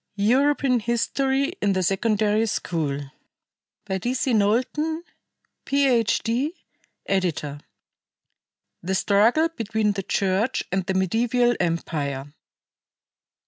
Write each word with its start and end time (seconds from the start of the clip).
European 0.15 0.79
History 0.79 1.53
in 1.61 1.73
the 1.73 1.83
Secondary 1.83 2.47
School 2.47 3.01
D. 3.87 4.13
C. 4.15 4.33
KNOWLTON, 4.33 5.03
PH.D., 5.65 6.55
Editor. 7.05 7.59
THE 8.81 8.95
STRUGGLE 8.95 9.49
BETWEEN 9.49 9.91
THE 9.91 10.01
CHURCH 10.01 10.63
AND 10.71 10.87
THE 10.87 10.95
MEDIEVAL 10.95 11.55
EMPIRE. 11.59 12.33